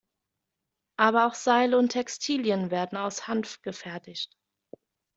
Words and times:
Aber 0.97 1.27
auch 1.27 1.35
Seile 1.35 1.77
und 1.77 1.89
Textilien 1.89 2.71
werden 2.71 2.97
aus 2.97 3.27
Hanf 3.27 3.61
gefertigt. 3.61 4.35